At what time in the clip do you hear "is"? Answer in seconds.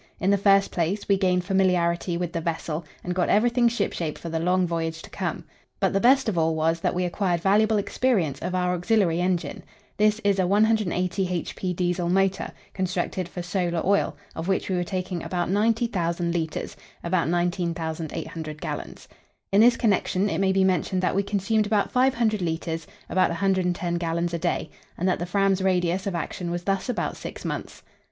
10.23-10.39